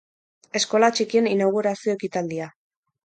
Eskola 0.59 0.89
txikien 0.99 1.29
inaugurazio 1.33 1.97
ekitaldia. 1.99 2.49